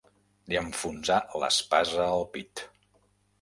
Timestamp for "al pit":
2.07-2.65